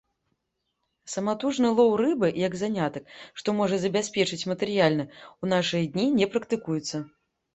Саматужны 1.15 1.69
лоў 1.79 1.91
рыбы 2.01 2.29
як 2.47 2.53
занятак, 2.61 3.03
што 3.41 3.55
можа 3.59 3.75
забяспечыць 3.83 4.47
матэрыяльна, 4.53 5.05
у 5.43 5.51
нашыя 5.53 5.83
дні 5.93 6.07
не 6.19 6.27
практыкуецца. 6.37 6.97